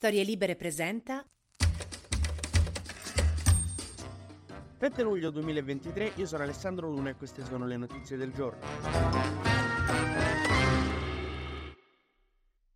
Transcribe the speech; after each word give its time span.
Storie 0.00 0.24
Libere 0.24 0.56
presenta 0.56 1.22
7 4.78 5.02
luglio 5.02 5.28
2023, 5.28 6.12
io 6.16 6.24
sono 6.24 6.42
Alessandro 6.42 6.88
Luna 6.88 7.10
e 7.10 7.16
queste 7.16 7.44
sono 7.44 7.66
le 7.66 7.76
notizie 7.76 8.16
del 8.16 8.32
giorno. 8.32 8.64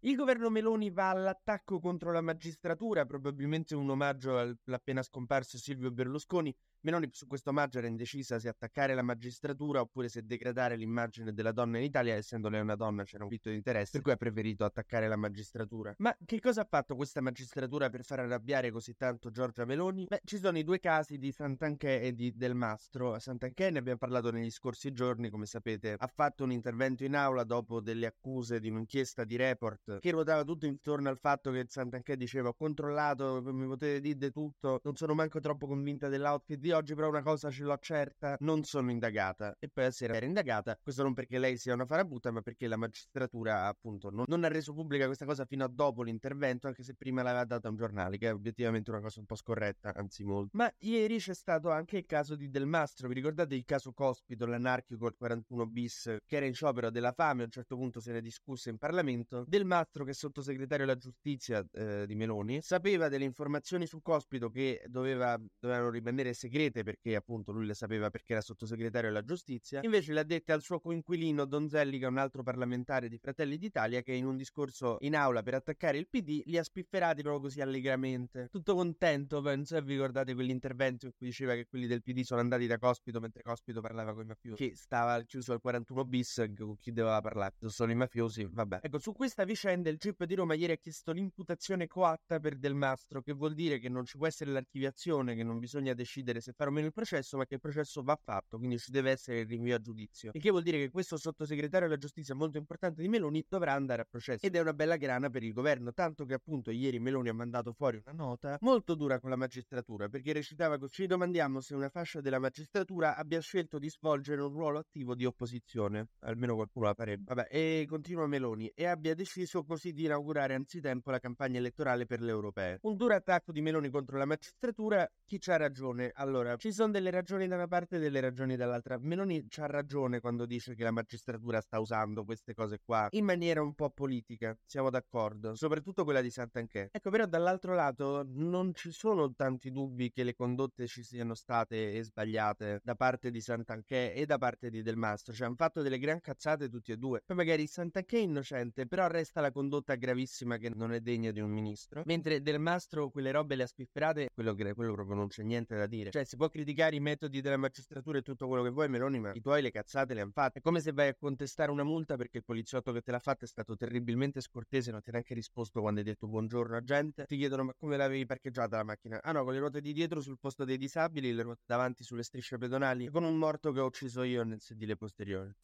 Il 0.00 0.14
governo 0.16 0.50
Meloni 0.50 0.90
va 0.90 1.08
all'attacco 1.08 1.80
contro 1.80 2.12
la 2.12 2.20
magistratura, 2.20 3.06
probabilmente 3.06 3.74
un 3.74 3.88
omaggio 3.88 4.38
all'appena 4.38 5.00
scomparso 5.00 5.56
Silvio 5.56 5.90
Berlusconi, 5.90 6.54
Meloni 6.84 7.08
su 7.12 7.26
questo 7.26 7.48
omaggio 7.48 7.78
era 7.78 7.86
indecisa 7.86 8.38
se 8.38 8.46
attaccare 8.46 8.94
la 8.94 9.00
magistratura 9.00 9.80
oppure 9.80 10.10
se 10.10 10.26
degradare 10.26 10.76
l'immagine 10.76 11.32
della 11.32 11.50
donna 11.50 11.78
in 11.78 11.84
Italia, 11.84 12.14
essendo 12.14 12.50
lei 12.50 12.60
una 12.60 12.76
donna 12.76 13.04
c'era 13.04 13.22
un 13.24 13.30
conflitto 13.30 13.48
di 13.48 13.56
interesse, 13.56 13.92
per 13.92 14.02
cui 14.02 14.12
ha 14.12 14.16
preferito 14.16 14.66
attaccare 14.66 15.08
la 15.08 15.16
magistratura. 15.16 15.94
Ma 15.96 16.14
che 16.26 16.40
cosa 16.40 16.60
ha 16.60 16.66
fatto 16.68 16.94
questa 16.94 17.22
magistratura 17.22 17.88
per 17.88 18.04
far 18.04 18.18
arrabbiare 18.18 18.70
così 18.70 18.94
tanto 18.96 19.30
Giorgia 19.30 19.64
Meloni? 19.64 20.04
Beh, 20.06 20.20
ci 20.24 20.36
sono 20.36 20.58
i 20.58 20.62
due 20.62 20.78
casi 20.78 21.16
di 21.16 21.32
Santanchè 21.32 22.00
e 22.02 22.12
di 22.12 22.34
Del 22.36 22.54
Mastro. 22.54 23.18
Santanchè 23.18 23.70
ne 23.70 23.78
abbiamo 23.78 23.96
parlato 23.96 24.30
negli 24.30 24.50
scorsi 24.50 24.92
giorni, 24.92 25.30
come 25.30 25.46
sapete, 25.46 25.96
ha 25.98 26.10
fatto 26.14 26.44
un 26.44 26.52
intervento 26.52 27.02
in 27.02 27.16
aula 27.16 27.44
dopo 27.44 27.80
delle 27.80 28.04
accuse 28.04 28.60
di 28.60 28.68
un'inchiesta 28.68 29.24
di 29.24 29.36
report 29.36 30.00
che 30.00 30.10
ruotava 30.10 30.44
tutto 30.44 30.66
intorno 30.66 31.08
al 31.08 31.16
fatto 31.16 31.50
che 31.50 31.64
Santanchè 31.66 32.16
diceva 32.16 32.50
ho 32.50 32.54
controllato, 32.54 33.40
mi 33.42 33.66
potete 33.66 34.02
dire 34.02 34.30
tutto, 34.30 34.82
non 34.84 34.96
sono 34.96 35.14
manco 35.14 35.40
troppo 35.40 35.66
convinta 35.66 36.08
dell'outfit 36.08 36.58
di 36.58 36.72
oggi 36.74 36.94
però 36.94 37.08
una 37.08 37.22
cosa 37.22 37.50
ce 37.50 37.62
l'ho 37.62 37.78
certa, 37.78 38.36
non 38.40 38.64
sono 38.64 38.90
indagata. 38.90 39.56
E 39.58 39.68
poi 39.68 39.84
la 39.84 39.90
sera 39.90 40.14
era 40.14 40.26
indagata, 40.26 40.78
questo 40.82 41.02
non 41.02 41.14
perché 41.14 41.38
lei 41.38 41.56
sia 41.56 41.74
una 41.74 41.86
farabutta, 41.86 42.30
ma 42.30 42.42
perché 42.42 42.66
la 42.66 42.76
magistratura 42.76 43.66
appunto 43.66 44.10
non, 44.10 44.24
non 44.28 44.44
ha 44.44 44.48
reso 44.48 44.72
pubblica 44.72 45.06
questa 45.06 45.24
cosa 45.24 45.44
fino 45.44 45.64
a 45.64 45.68
dopo 45.68 46.02
l'intervento, 46.02 46.66
anche 46.66 46.82
se 46.82 46.94
prima 46.94 47.22
l'aveva 47.22 47.44
data 47.44 47.68
un 47.68 47.76
giornale, 47.76 48.18
che 48.18 48.28
è 48.28 48.32
obiettivamente 48.32 48.90
una 48.90 49.00
cosa 49.00 49.20
un 49.20 49.26
po' 49.26 49.34
scorretta, 49.34 49.94
anzi 49.94 50.24
molto. 50.24 50.50
Ma 50.56 50.72
ieri 50.78 51.18
c'è 51.18 51.34
stato 51.34 51.70
anche 51.70 51.98
il 51.98 52.06
caso 52.06 52.34
di 52.36 52.50
Del 52.50 52.66
Mastro, 52.66 53.08
vi 53.08 53.14
ricordate 53.14 53.54
il 53.54 53.64
caso 53.64 53.92
Cospito, 53.92 54.46
l'anarchico 54.46 55.06
il 55.06 55.14
41 55.16 55.66
bis, 55.66 56.16
che 56.26 56.36
era 56.36 56.46
in 56.46 56.54
sciopero 56.54 56.90
della 56.90 57.12
fame, 57.12 57.42
a 57.42 57.44
un 57.46 57.50
certo 57.50 57.76
punto 57.76 58.00
se 58.00 58.12
ne 58.12 58.20
discusse 58.20 58.70
in 58.70 58.78
Parlamento. 58.78 59.44
Del 59.46 59.64
Mastro, 59.64 60.04
che 60.04 60.10
è 60.10 60.14
sottosegretario 60.14 60.84
alla 60.84 60.96
giustizia 60.96 61.64
eh, 61.72 62.06
di 62.06 62.14
Meloni, 62.14 62.60
sapeva 62.62 63.08
delle 63.08 63.24
informazioni 63.24 63.86
su 63.86 64.00
Cospito 64.02 64.50
che 64.50 64.82
doveva, 64.86 65.40
dovevano 65.58 65.90
rimanere 65.90 66.34
segrete 66.34 66.63
segrete 66.64 66.82
perché 66.82 67.16
appunto 67.16 67.52
lui 67.52 67.66
le 67.66 67.74
sapeva 67.74 68.10
perché 68.10 68.32
era 68.32 68.42
sottosegretario 68.42 69.08
alla 69.10 69.24
giustizia, 69.24 69.80
invece 69.82 70.12
le 70.12 70.20
ha 70.20 70.24
dette 70.24 70.52
al 70.52 70.62
suo 70.62 70.80
coinquilino 70.80 71.44
Donzelli 71.44 71.98
che 71.98 72.04
è 72.04 72.08
un 72.08 72.18
altro 72.18 72.42
parlamentare 72.42 73.08
di 73.08 73.18
Fratelli 73.18 73.58
d'Italia 73.58 74.02
che 74.02 74.12
in 74.12 74.26
un 74.26 74.36
discorso 74.36 74.96
in 75.00 75.14
aula 75.16 75.42
per 75.42 75.54
attaccare 75.54 75.98
il 75.98 76.08
PD 76.08 76.42
li 76.46 76.58
ha 76.58 76.62
spifferati 76.62 77.22
proprio 77.22 77.42
così 77.42 77.60
allegramente. 77.60 78.48
Tutto 78.50 78.74
contento, 78.74 79.40
penso, 79.40 79.76
e 79.76 79.82
vi 79.82 79.94
ricordate 79.94 80.34
quell'intervento 80.34 81.06
in 81.06 81.12
cui 81.16 81.26
diceva 81.26 81.54
che 81.54 81.66
quelli 81.66 81.86
del 81.86 82.02
PD 82.02 82.22
sono 82.22 82.40
andati 82.40 82.66
da 82.66 82.78
Cospito 82.78 83.20
mentre 83.20 83.42
Cospito 83.42 83.80
parlava 83.80 84.14
con 84.14 84.24
i 84.24 84.26
mafiosi, 84.26 84.68
che 84.68 84.76
stava 84.76 85.20
chiuso 85.22 85.52
al 85.52 85.60
41 85.60 86.04
bis, 86.04 86.44
con 86.56 86.78
chi 86.78 86.92
doveva 86.92 87.20
parlare? 87.20 87.54
Sono 87.66 87.92
i 87.92 87.94
mafiosi, 87.94 88.46
vabbè. 88.50 88.80
Ecco, 88.82 88.98
su 88.98 89.12
questa 89.12 89.44
vicenda 89.44 89.90
il 89.90 89.96
GIP 89.96 90.24
di 90.24 90.34
Roma 90.34 90.54
ieri 90.54 90.72
ha 90.72 90.76
chiesto 90.76 91.12
l'imputazione 91.12 91.86
coatta 91.86 92.38
per 92.38 92.56
Del 92.56 92.74
Mastro, 92.74 93.22
che 93.22 93.32
vuol 93.32 93.54
dire 93.54 93.78
che 93.78 93.88
non 93.88 94.04
ci 94.04 94.16
può 94.16 94.26
essere 94.26 94.50
l'archiviazione, 94.50 95.34
che 95.34 95.42
non 95.42 95.58
bisogna 95.58 95.94
decidere 95.94 96.40
se 96.44 96.52
fare 96.52 96.68
o 96.68 96.72
meno 96.72 96.86
il 96.86 96.92
processo, 96.92 97.38
ma 97.38 97.46
che 97.46 97.54
il 97.54 97.60
processo 97.60 98.02
va 98.02 98.18
fatto, 98.22 98.58
quindi 98.58 98.78
ci 98.78 98.90
deve 98.90 99.10
essere 99.12 99.40
il 99.40 99.46
rinvio 99.46 99.74
a 99.74 99.80
giudizio. 99.80 100.30
Il 100.34 100.42
che 100.42 100.50
vuol 100.50 100.62
dire 100.62 100.78
che 100.78 100.90
questo 100.90 101.16
sottosegretario 101.16 101.86
alla 101.86 101.96
giustizia 101.96 102.34
molto 102.34 102.58
importante 102.58 103.00
di 103.00 103.08
Meloni 103.08 103.44
dovrà 103.48 103.72
andare 103.72 104.02
a 104.02 104.06
processo. 104.08 104.44
Ed 104.44 104.54
è 104.54 104.60
una 104.60 104.74
bella 104.74 104.96
grana 104.96 105.30
per 105.30 105.42
il 105.42 105.52
governo, 105.52 105.92
tanto 105.94 106.26
che 106.26 106.34
appunto 106.34 106.70
ieri 106.70 106.98
Meloni 106.98 107.30
ha 107.30 107.34
mandato 107.34 107.72
fuori 107.72 108.02
una 108.04 108.14
nota 108.14 108.58
molto 108.60 108.94
dura 108.94 109.18
con 109.20 109.30
la 109.30 109.36
magistratura, 109.36 110.08
perché 110.08 110.32
recitava 110.34 110.76
così: 110.76 110.92
Ci 110.94 111.06
domandiamo 111.06 111.60
se 111.60 111.74
una 111.74 111.88
fascia 111.88 112.20
della 112.20 112.38
magistratura 112.38 113.16
abbia 113.16 113.40
scelto 113.40 113.78
di 113.78 113.88
svolgere 113.88 114.42
un 114.42 114.52
ruolo 114.52 114.78
attivo 114.78 115.14
di 115.14 115.24
opposizione, 115.24 116.08
almeno 116.20 116.54
qualcuno 116.56 116.86
la 116.86 116.94
farebbe. 116.94 117.34
Vabbè, 117.34 117.48
e 117.50 117.86
continua 117.88 118.26
Meloni, 118.26 118.70
e 118.74 118.84
abbia 118.84 119.14
deciso 119.14 119.64
così 119.64 119.92
di 119.92 120.04
inaugurare 120.04 120.54
anzitempo 120.54 121.10
la 121.10 121.18
campagna 121.18 121.58
elettorale 121.58 122.04
per 122.04 122.20
le 122.20 122.30
europee. 122.30 122.78
Un 122.82 122.96
duro 122.96 123.14
attacco 123.14 123.50
di 123.50 123.62
Meloni 123.62 123.88
contro 123.88 124.18
la 124.18 124.26
magistratura, 124.26 125.10
chi 125.24 125.38
c'ha 125.38 125.56
ragione? 125.56 126.10
Allora, 126.14 126.33
allora, 126.34 126.56
ci 126.56 126.72
sono 126.72 126.90
delle 126.90 127.12
ragioni 127.12 127.46
da 127.46 127.54
una 127.54 127.68
parte 127.68 127.96
e 127.96 127.98
delle 128.00 128.18
ragioni 128.18 128.56
dall'altra. 128.56 128.98
Meloni 128.98 129.46
ha 129.56 129.66
ragione 129.66 130.18
quando 130.18 130.46
dice 130.46 130.74
che 130.74 130.82
la 130.82 130.90
magistratura 130.90 131.60
sta 131.60 131.78
usando 131.78 132.24
queste 132.24 132.54
cose 132.54 132.80
qua 132.84 133.06
in 133.10 133.24
maniera 133.24 133.62
un 133.62 133.72
po' 133.74 133.90
politica, 133.90 134.56
siamo 134.64 134.90
d'accordo, 134.90 135.54
soprattutto 135.54 136.02
quella 136.02 136.20
di 136.20 136.30
Sant'Anché. 136.30 136.88
Ecco, 136.90 137.10
però 137.10 137.26
dall'altro 137.26 137.74
lato 137.74 138.24
non 138.26 138.74
ci 138.74 138.90
sono 138.90 139.32
tanti 139.32 139.70
dubbi 139.70 140.10
che 140.10 140.24
le 140.24 140.34
condotte 140.34 140.88
ci 140.88 141.04
siano 141.04 141.34
state 141.34 141.92
e 141.92 142.02
sbagliate 142.02 142.80
da 142.82 142.96
parte 142.96 143.30
di 143.30 143.40
Sant'Anché 143.40 144.12
e 144.12 144.26
da 144.26 144.36
parte 144.36 144.70
di 144.70 144.82
Del 144.82 144.96
Mastro, 144.96 145.32
cioè 145.32 145.46
hanno 145.46 145.56
fatto 145.56 145.82
delle 145.82 145.98
gran 145.98 146.20
cazzate 146.20 146.68
tutti 146.68 146.90
e 146.90 146.96
due. 146.96 147.22
Poi 147.24 147.36
magari 147.36 147.68
Sant'Anché 147.68 148.18
è 148.18 148.22
innocente, 148.22 148.88
però 148.88 149.06
resta 149.06 149.40
la 149.40 149.52
condotta 149.52 149.94
gravissima 149.94 150.56
che 150.56 150.70
non 150.74 150.92
è 150.92 150.98
degna 150.98 151.30
di 151.30 151.38
un 151.38 151.50
ministro, 151.50 152.02
mentre 152.06 152.42
Del 152.42 152.58
Mastro 152.58 153.10
quelle 153.10 153.30
robe 153.30 153.54
le 153.54 153.62
ha 153.62 153.66
spifferate, 153.68 154.30
quello, 154.34 154.56
quello 154.56 154.94
proprio 154.94 155.14
non 155.14 155.28
c'è 155.28 155.44
niente 155.44 155.76
da 155.76 155.86
dire. 155.86 156.10
Cioè 156.10 156.23
si 156.24 156.36
può 156.36 156.48
criticare 156.48 156.96
i 156.96 157.00
metodi 157.00 157.40
della 157.40 157.56
magistratura 157.56 158.18
e 158.18 158.22
tutto 158.22 158.46
quello 158.46 158.62
che 158.62 158.70
vuoi, 158.70 158.88
Meloni, 158.88 159.20
ma 159.20 159.32
i 159.32 159.40
tuoi 159.40 159.62
le 159.62 159.70
cazzate 159.70 160.14
le 160.14 160.20
hanno 160.22 160.32
fatte. 160.32 160.58
È 160.58 160.62
come 160.62 160.80
se 160.80 160.92
vai 160.92 161.08
a 161.08 161.14
contestare 161.14 161.70
una 161.70 161.84
multa 161.84 162.16
perché 162.16 162.38
il 162.38 162.44
poliziotto 162.44 162.92
che 162.92 163.00
te 163.00 163.10
l'ha 163.10 163.18
fatta 163.18 163.44
è 163.44 163.48
stato 163.48 163.76
terribilmente 163.76 164.40
scortese, 164.40 164.90
non 164.90 165.00
ti 165.02 165.10
ha 165.10 165.12
neanche 165.12 165.34
risposto 165.34 165.80
quando 165.80 166.00
hai 166.00 166.06
detto 166.06 166.26
buongiorno 166.26 166.76
a 166.76 166.82
gente. 166.82 167.24
Ti 167.26 167.36
chiedono 167.36 167.64
ma 167.64 167.74
come 167.78 167.96
l'avevi 167.96 168.26
parcheggiata 168.26 168.76
la 168.76 168.84
macchina? 168.84 169.20
Ah 169.22 169.32
no, 169.32 169.44
con 169.44 169.52
le 169.52 169.58
ruote 169.58 169.80
di 169.80 169.92
dietro 169.92 170.20
sul 170.20 170.38
posto 170.38 170.64
dei 170.64 170.78
disabili, 170.78 171.32
le 171.32 171.42
ruote 171.42 171.62
davanti 171.66 172.04
sulle 172.04 172.22
strisce 172.22 172.58
pedonali, 172.58 173.08
con 173.08 173.24
un 173.24 173.36
morto 173.36 173.72
che 173.72 173.80
ho 173.80 173.86
ucciso 173.86 174.22
io 174.22 174.42
nel 174.44 174.60
sedile 174.60 174.96
posteriore. 174.96 175.56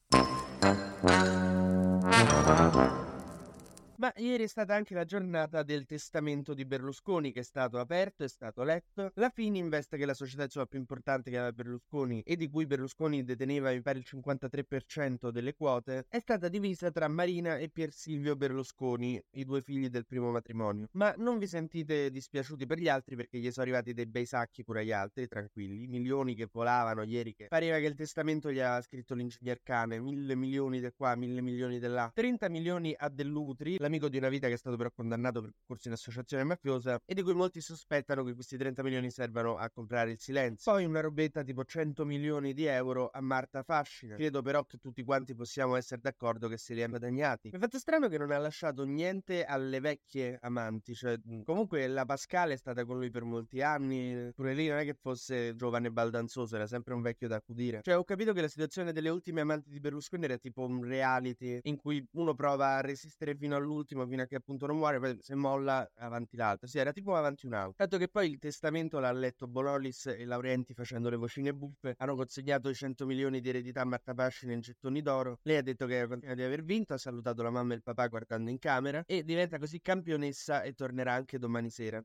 Ma 4.00 4.11
ieri 4.16 4.44
è 4.44 4.47
stata 4.47 4.75
anche 4.75 4.94
la 4.94 5.05
giornata 5.05 5.62
del 5.62 5.84
testamento 5.84 6.55
di 6.55 6.65
Berlusconi 6.65 7.33
che 7.33 7.41
è 7.41 7.43
stato 7.43 7.78
aperto, 7.78 8.25
è 8.25 8.28
stato 8.28 8.62
letto. 8.62 9.11
La 9.16 9.28
Fininvest, 9.28 9.94
che 9.94 10.05
è 10.05 10.06
la 10.06 10.15
società 10.15 10.44
insomma, 10.44 10.65
più 10.65 10.78
importante 10.78 11.28
che 11.28 11.37
aveva 11.37 11.53
Berlusconi 11.53 12.22
e 12.22 12.37
di 12.37 12.49
cui 12.49 12.65
Berlusconi 12.65 13.22
deteneva 13.25 13.71
mi 13.71 13.83
pare 13.83 13.99
il 13.99 14.06
53% 14.11 15.28
delle 15.28 15.55
quote, 15.55 16.06
è 16.09 16.19
stata 16.19 16.49
divisa 16.49 16.91
tra 16.91 17.09
Marina 17.09 17.59
e 17.59 17.69
Pier 17.69 17.93
Silvio 17.93 18.37
Berlusconi, 18.37 19.22
i 19.33 19.44
due 19.44 19.61
figli 19.61 19.91
del 19.91 20.06
primo 20.06 20.31
matrimonio. 20.31 20.88
Ma 20.93 21.12
non 21.19 21.37
vi 21.37 21.47
sentite 21.47 22.11
dispiaciuti 22.11 22.65
per 22.65 22.78
gli 22.78 22.88
altri 22.88 23.17
perché 23.17 23.37
gli 23.37 23.50
sono 23.50 23.67
arrivati 23.67 23.93
dei 23.93 24.06
bei 24.06 24.25
sacchi 24.25 24.65
pure 24.65 24.81
agli 24.81 24.93
altri, 24.93 25.28
tranquilli. 25.28 25.87
Milioni 25.88 26.34
che 26.34 26.49
volavano 26.50 27.03
ieri 27.03 27.34
che 27.34 27.49
pareva 27.49 27.77
che 27.77 27.84
il 27.84 27.94
testamento 27.94 28.50
gli 28.50 28.61
aveva 28.61 28.81
scritto 28.81 29.12
l'ingegner 29.12 29.61
cane, 29.62 30.00
mille 30.00 30.34
milioni 30.37 30.81
di 30.81 30.91
qua, 30.97 31.15
mille 31.17 31.43
milioni 31.43 31.78
di 31.78 31.87
là. 31.87 32.11
30 32.15 32.49
milioni 32.49 32.94
a 32.97 33.11
Dell'Utri, 33.11 33.77
la 33.78 33.88
amico 33.90 34.08
di 34.08 34.16
una 34.16 34.28
vita 34.28 34.46
che 34.46 34.54
è 34.54 34.56
stato 34.56 34.76
però 34.76 34.90
condannato 34.92 35.40
per 35.40 35.50
concorso 35.50 35.88
in 35.88 35.94
associazione 35.94 36.44
mafiosa 36.44 37.00
e 37.04 37.12
di 37.12 37.22
cui 37.22 37.34
molti 37.34 37.60
sospettano 37.60 38.22
che 38.22 38.34
questi 38.34 38.56
30 38.56 38.82
milioni 38.84 39.10
servano 39.10 39.56
a 39.56 39.68
comprare 39.68 40.12
il 40.12 40.18
silenzio. 40.20 40.70
Poi 40.72 40.84
una 40.84 41.00
robetta 41.00 41.42
tipo 41.42 41.64
100 41.64 42.04
milioni 42.04 42.54
di 42.54 42.64
euro 42.66 43.10
a 43.12 43.20
Marta 43.20 43.62
Fascina. 43.64 44.14
Credo 44.14 44.42
però 44.42 44.64
che 44.64 44.78
tutti 44.78 45.02
quanti 45.02 45.34
possiamo 45.34 45.74
essere 45.74 46.00
d'accordo 46.00 46.46
che 46.46 46.56
se 46.56 46.74
li 46.74 46.82
ha 46.82 46.88
guadagnati. 46.88 47.48
Mi 47.50 47.58
è 47.58 47.60
fatto 47.60 47.78
strano 47.78 48.08
che 48.08 48.16
non 48.16 48.30
ha 48.30 48.38
lasciato 48.38 48.84
niente 48.84 49.44
alle 49.44 49.80
vecchie 49.80 50.38
amanti, 50.40 50.94
cioè 50.94 51.18
comunque 51.44 51.86
la 51.88 52.04
Pascale 52.04 52.54
è 52.54 52.56
stata 52.56 52.84
con 52.84 52.96
lui 52.96 53.10
per 53.10 53.24
molti 53.24 53.60
anni, 53.60 54.30
pure 54.34 54.54
lì 54.54 54.68
non 54.68 54.78
è 54.78 54.84
che 54.84 54.94
fosse 54.94 55.56
giovane 55.56 55.88
e 55.88 55.90
baldanzoso, 55.90 56.54
era 56.54 56.68
sempre 56.68 56.94
un 56.94 57.02
vecchio 57.02 57.26
da 57.26 57.36
accudire. 57.36 57.80
Cioè 57.82 57.96
ho 57.96 58.04
capito 58.04 58.32
che 58.32 58.40
la 58.40 58.48
situazione 58.48 58.92
delle 58.92 59.08
ultime 59.08 59.40
amanti 59.40 59.68
di 59.68 59.80
Berlusconi 59.80 60.24
era 60.24 60.36
tipo 60.36 60.64
un 60.64 60.84
reality 60.84 61.58
in 61.62 61.76
cui 61.76 62.04
uno 62.12 62.34
prova 62.34 62.76
a 62.76 62.80
resistere 62.80 63.34
fino 63.34 63.56
all'ultimo 63.56 63.79
l'ultimo 63.80 64.06
fino 64.06 64.22
a 64.22 64.26
che 64.26 64.36
appunto 64.36 64.66
non 64.66 64.76
muore, 64.76 64.98
poi 65.00 65.16
se 65.20 65.34
molla 65.34 65.91
avanti 65.96 66.36
l'altro. 66.36 66.66
Sì, 66.66 66.78
era 66.78 66.92
tipo 66.92 67.16
avanti 67.16 67.46
un 67.46 67.55
altro. 67.55 67.75
Tanto 67.76 67.96
che 67.99 68.08
poi 68.08 68.31
il 68.31 68.38
testamento 68.38 68.99
l'ha 68.99 69.10
letto 69.12 69.46
Bonolis 69.46 70.06
e 70.06 70.25
Laurenti 70.25 70.75
facendo 70.75 71.08
le 71.08 71.16
vocine 71.16 71.52
buffe. 71.55 71.94
Hanno 71.99 72.14
consegnato 72.14 72.69
i 72.69 72.75
100 72.75 73.06
milioni 73.06 73.40
di 73.40 73.49
eredità 73.49 73.81
a 73.81 73.84
Marta 73.84 74.14
Pascina 74.14 74.52
in 74.52 74.60
gettoni 74.60 75.02
d'oro. 75.02 75.38
Lei 75.43 75.56
ha 75.56 75.62
detto 75.62 75.87
che 75.87 75.96
era 75.96 76.34
di 76.34 76.43
aver 76.43 76.62
vinto, 76.62 76.94
ha 76.94 76.99
salutato 76.99 77.43
la 77.43 77.50
mamma 77.50 77.72
e 77.72 77.76
il 77.76 77.82
papà 77.82 78.06
guardando 78.08 78.50
in 78.50 78.58
camera 78.58 79.02
e 79.06 79.25
diventa 79.25 79.58
così 79.58 79.81
campionessa 79.81 80.62
e 80.62 80.75
tornerà 80.75 81.14
anche 81.14 81.38
domani 81.38 81.70
sera. 81.70 82.05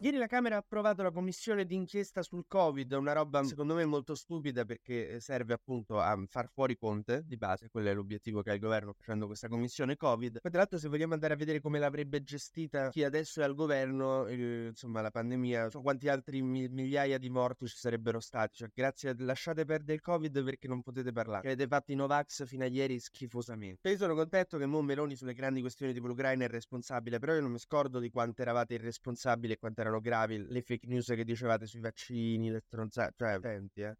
Ieri 0.00 0.16
la 0.16 0.28
Camera 0.28 0.54
ha 0.54 0.58
approvato 0.58 1.02
la 1.02 1.10
commissione 1.10 1.64
d'inchiesta 1.64 2.22
sul 2.22 2.44
Covid, 2.46 2.92
una 2.92 3.14
roba 3.14 3.42
secondo 3.42 3.74
me 3.74 3.84
molto 3.84 4.14
stupida 4.14 4.64
perché 4.64 5.14
eh, 5.14 5.20
serve 5.20 5.54
appunto 5.54 5.98
a 5.98 6.16
far 6.28 6.48
fuori 6.52 6.76
Conte 6.76 7.24
di 7.26 7.36
base, 7.36 7.68
quello 7.68 7.88
è 7.88 7.94
l'obiettivo 7.94 8.40
che 8.42 8.50
ha 8.50 8.54
il 8.54 8.60
governo 8.60 8.92
facendo 8.92 9.26
questa 9.26 9.48
commissione 9.48 9.96
Covid. 9.96 10.38
Poi 10.40 10.50
tra 10.52 10.60
l'altro 10.60 10.78
se 10.78 10.86
vogliamo 10.86 11.14
andare 11.14 11.34
a 11.34 11.36
vedere 11.36 11.60
come 11.60 11.80
l'avrebbe 11.80 12.22
gestita 12.22 12.90
chi 12.90 13.02
adesso 13.02 13.40
è 13.40 13.42
al 13.42 13.56
governo, 13.56 14.26
eh, 14.26 14.66
insomma 14.68 15.00
la 15.00 15.10
pandemia, 15.10 15.68
so 15.68 15.80
quanti 15.80 16.08
altri 16.08 16.42
mi- 16.42 16.68
migliaia 16.68 17.18
di 17.18 17.28
morti 17.28 17.66
ci 17.66 17.76
sarebbero 17.76 18.20
stati, 18.20 18.54
cioè 18.54 18.68
grazie 18.72 19.08
a 19.10 19.14
lasciate 19.18 19.64
perdere 19.64 19.94
il 19.94 20.00
Covid 20.00 20.44
perché 20.44 20.68
non 20.68 20.80
potete 20.80 21.10
parlare, 21.10 21.40
che 21.40 21.48
avete 21.48 21.66
fatto 21.66 21.90
i 21.90 21.96
Novax 21.96 22.46
fino 22.46 22.62
a 22.62 22.68
ieri 22.68 23.00
schifosamente. 23.00 23.90
Io 23.90 23.96
sono 23.96 24.14
contento 24.14 24.58
che 24.58 24.66
Mon 24.66 24.84
Meloni 24.84 25.16
sulle 25.16 25.34
grandi 25.34 25.60
questioni 25.60 25.92
tipo 25.92 26.06
l'Ucraina 26.06 26.44
è 26.44 26.48
responsabile, 26.48 27.18
però 27.18 27.34
io 27.34 27.40
non 27.40 27.50
mi 27.50 27.58
scordo 27.58 27.98
di 27.98 28.10
quanto 28.10 28.42
eravate 28.42 28.74
irresponsabili 28.74 29.54
e 29.54 29.58
quanto 29.58 29.86
erano 29.88 30.00
gravi 30.00 30.46
le 30.46 30.62
fake 30.62 30.86
news 30.86 31.06
che 31.06 31.24
dicevate 31.24 31.66
sui 31.66 31.80
vaccini, 31.80 32.50
le 32.50 32.60
stronzate, 32.60 33.14
cioè, 33.16 33.30
attenti, 33.32 33.80
eh. 33.80 33.96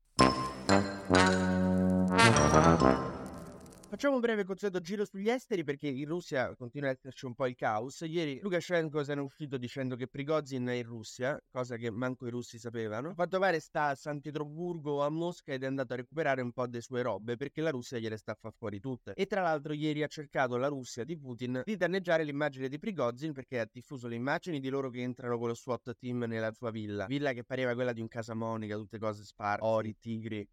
Facciamo 3.90 4.17
un 4.17 4.20
breve 4.20 4.44
consueto 4.44 4.81
giro 4.81 5.06
sugli 5.06 5.31
esteri 5.31 5.64
perché 5.64 5.88
in 5.88 6.05
Russia 6.05 6.55
continua 6.56 6.90
ad 6.90 6.96
esserci 6.96 7.25
un 7.25 7.35
po' 7.35 7.46
il 7.46 7.55
caos. 7.55 8.00
Ieri 8.00 8.38
Lukashenko 8.38 9.02
se 9.02 9.14
ne 9.14 9.23
è 9.23 9.25
uscito 9.25 9.56
dicendo 9.56 9.96
che 9.96 10.06
Prigozhin 10.06 10.67
è 10.67 10.75
in 10.75 10.85
Russia, 10.85 11.43
cosa 11.50 11.76
che 11.76 11.90
manco 11.90 12.26
i 12.26 12.31
russi 12.31 12.58
sapevano. 12.58 13.08
A 13.08 13.14
quanto 13.14 13.38
pare 13.38 13.61
sta 13.61 13.87
a 13.87 13.94
San 13.94 14.20
Pietroburgo 14.20 14.96
o 14.96 15.00
a 15.00 15.08
Mosca 15.08 15.55
ed 15.55 15.62
è 15.62 15.67
andato 15.67 15.94
a 15.94 15.96
recuperare 15.96 16.43
un 16.43 16.52
po' 16.52 16.67
delle 16.67 16.82
sue 16.82 17.00
robe 17.00 17.38
perché 17.38 17.62
la 17.62 17.70
Russia 17.70 17.99
gliele 17.99 18.19
sta 18.19 18.32
a 18.32 18.37
far 18.38 18.52
fuori 18.52 18.79
tutte. 18.79 19.14
E 19.14 19.25
tra 19.25 19.40
l'altro 19.40 19.73
ieri 19.73 20.02
ha 20.02 20.06
cercato 20.06 20.58
la 20.58 20.69
Russia 20.69 21.02
di 21.02 21.17
Putin 21.17 21.62
di 21.64 21.76
danneggiare 21.79 22.25
l'immagine 22.25 22.69
di 22.69 22.79
Prigozhin 22.79 23.32
perché 23.32 23.58
ha 23.58 23.69
diffuso 23.73 24.06
le 24.06 24.17
immagini 24.17 24.61
di 24.61 24.69
loro 24.69 24.91
che 24.91 25.00
entrano 25.00 25.38
con 25.38 25.49
lo 25.49 25.55
SWAT 25.55 25.96
team 25.96 26.25
nella 26.25 26.52
sua 26.52 26.70
villa. 26.70 27.06
Villa 27.06 27.32
che 27.32 27.43
pareva 27.43 27.73
quella 27.73 27.94
di 27.94 28.02
un 28.02 28.08
casamonica, 28.08 28.76
tutte 28.76 28.99
cose 28.99 29.25
sparse, 29.25 29.64
ori, 29.64 29.96
tigri 29.99 30.46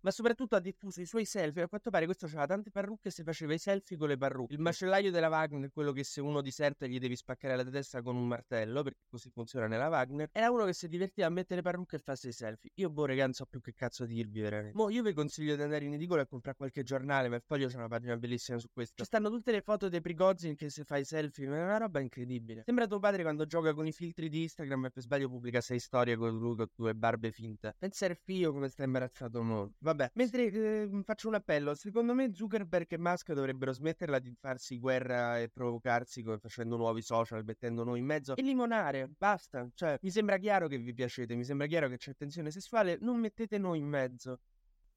ma 0.00 0.10
soprattutto 0.10 0.56
ha 0.56 0.60
diffuso 0.60 1.00
i 1.00 1.06
suoi 1.06 1.24
selfie. 1.24 1.62
A 1.62 1.68
quanto 1.68 1.90
pare 1.90 2.04
questo 2.04 2.26
aveva 2.26 2.46
tante 2.46 2.70
parrucche 2.70 3.08
e 3.08 3.10
si 3.10 3.22
faceva 3.22 3.54
i 3.54 3.58
selfie 3.58 3.96
con 3.96 4.08
le 4.08 4.16
parrucche. 4.16 4.54
Il 4.54 4.60
macellaio 4.60 5.10
della 5.10 5.28
Wagner, 5.28 5.70
quello 5.72 5.92
che 5.92 6.04
se 6.04 6.20
uno 6.20 6.40
diserta 6.40 6.86
gli 6.86 6.98
devi 6.98 7.16
spaccare 7.16 7.56
la 7.56 7.64
testa 7.64 8.02
con 8.02 8.16
un 8.16 8.26
martello, 8.26 8.82
perché 8.82 9.00
così 9.08 9.30
funziona 9.30 9.66
nella 9.66 9.88
Wagner, 9.88 10.28
era 10.32 10.50
uno 10.50 10.64
che 10.64 10.72
si 10.72 10.88
divertiva 10.88 11.26
a 11.26 11.30
mettere 11.30 11.62
parrucche 11.62 11.96
e 11.96 11.98
farsi 11.98 12.28
i 12.28 12.32
selfie. 12.32 12.70
Io, 12.74 12.90
boh, 12.90 13.06
raga, 13.06 13.24
non 13.24 13.32
so 13.32 13.46
più 13.46 13.60
che 13.60 13.74
cazzo 13.74 14.04
dirvi 14.06 14.40
veramente. 14.40 14.76
Mo, 14.76 14.90
io 14.90 15.02
vi 15.02 15.12
consiglio 15.12 15.56
di 15.56 15.62
andare 15.62 15.84
in 15.84 15.94
edicola 15.94 16.22
e 16.22 16.26
comprare 16.26 16.56
qualche 16.56 16.82
giornale, 16.82 17.28
ma 17.28 17.36
il 17.36 17.42
foglio 17.44 17.68
c'è 17.68 17.76
una 17.76 17.88
pagina 17.88 18.16
bellissima 18.16 18.58
su 18.58 18.68
questo. 18.72 18.94
Ci 18.96 19.04
stanno 19.04 19.30
tutte 19.30 19.52
le 19.52 19.60
foto 19.60 19.88
dei 19.88 20.00
Prigozhin 20.00 20.54
che 20.54 20.70
si 20.70 20.84
fa 20.84 20.96
i 20.96 21.04
selfie, 21.04 21.46
ma 21.48 21.56
è 21.56 21.62
una 21.62 21.78
roba 21.78 22.00
incredibile. 22.00 22.62
Sembra 22.64 22.86
tuo 22.86 22.98
padre 22.98 23.22
quando 23.22 23.46
gioca 23.46 23.74
con 23.74 23.86
i 23.86 23.92
filtri 23.92 24.28
di 24.28 24.42
Instagram 24.42 24.86
e 24.86 24.90
per 24.90 25.02
sbaglio 25.02 25.28
pubblica 25.28 25.60
sei 25.60 25.78
storie 25.78 26.16
con 26.16 26.36
lui 26.36 26.56
con 26.56 26.68
due 26.74 26.94
barbe 26.94 27.30
finte. 27.30 27.74
Pensa 27.78 28.06
al 28.06 28.16
figlio 28.16 28.52
come 28.52 28.68
sta 28.68 28.84
imbarazzato 28.84 29.42
mo. 29.42 29.72
Vabbè, 29.88 30.10
mentre 30.14 30.52
eh, 30.52 31.02
faccio 31.02 31.28
un 31.28 31.34
appello. 31.34 31.74
Secondo 31.74 32.12
me 32.12 32.34
Zuckerberg 32.34 32.86
e 32.90 32.98
Musk 32.98 33.32
dovrebbero 33.32 33.72
smetterla 33.72 34.18
di 34.18 34.34
farsi 34.38 34.78
guerra 34.78 35.40
e 35.40 35.48
provocarsi 35.48 36.22
facendo 36.38 36.76
nuovi 36.76 37.00
social, 37.00 37.42
mettendo 37.42 37.84
noi 37.84 38.00
in 38.00 38.04
mezzo 38.04 38.36
e 38.36 38.42
limonare. 38.42 39.08
Basta. 39.16 39.66
Cioè, 39.72 39.98
mi 40.02 40.10
sembra 40.10 40.36
chiaro 40.36 40.68
che 40.68 40.76
vi 40.76 40.92
piacete, 40.92 41.34
mi 41.34 41.44
sembra 41.44 41.66
chiaro 41.66 41.88
che 41.88 41.96
c'è 41.96 42.14
tensione 42.14 42.50
sessuale. 42.50 42.98
Non 43.00 43.18
mettete 43.18 43.56
noi 43.56 43.78
in 43.78 43.86
mezzo. 43.86 44.40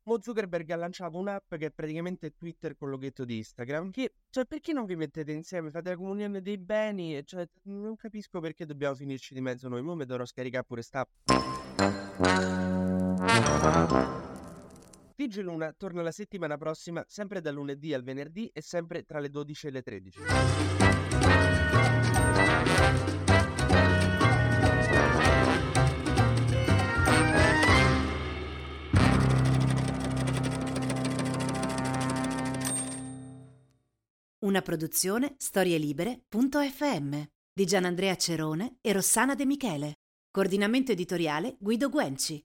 Mo 0.04 0.22
Zuckerberg 0.22 0.70
ha 0.72 0.76
lanciato 0.76 1.18
un'app 1.18 1.56
che 1.56 1.68
è 1.68 1.72
praticamente 1.72 2.36
Twitter 2.36 2.76
con 2.76 2.90
loghetto 2.90 3.24
di 3.24 3.38
Instagram. 3.38 3.92
Che, 3.92 4.16
cioè, 4.30 4.46
perché 4.46 4.74
non 4.74 4.84
vi 4.84 4.98
mettete 4.98 5.32
insieme? 5.32 5.70
Fate 5.70 5.92
la 5.92 5.96
comunione 5.96 6.42
dei 6.42 6.58
beni? 6.58 7.24
Cioè, 7.24 7.48
non 7.64 7.96
capisco 7.96 8.42
perché 8.42 8.66
dobbiamo 8.66 8.96
finirci 8.96 9.34
di 9.34 9.40
mezzo 9.40 9.70
noi. 9.70 9.82
Mo 9.84 9.96
mi 9.96 10.04
dovrò 10.04 10.26
scaricare 10.26 10.66
pure 10.66 10.82
sta. 10.82 11.08
TG 15.22 15.42
Luna 15.42 15.72
torna 15.74 16.02
la 16.02 16.12
settimana 16.12 16.58
prossima, 16.58 17.06
sempre 17.08 17.42
dal 17.42 17.54
lunedì 17.54 17.94
al 17.94 18.02
venerdì 18.02 18.48
e 18.48 18.62
sempre 18.62 19.04
tra 19.04 19.20
le 19.20 19.30
12 19.30 19.68
e 19.68 19.70
le 19.70 19.82
13. 19.84 20.20
Una 34.40 34.62
produzione 34.64 35.36
storielibere.fm 35.38 37.22
di 37.54 37.66
Gianandrea 37.66 38.16
Cerone 38.16 38.78
e 38.82 38.92
Rossana 38.92 39.36
De 39.36 39.46
Michele. 39.46 39.98
Coordinamento 40.32 40.92
editoriale 40.92 41.58
Guido 41.60 41.90
Guenci. 41.90 42.44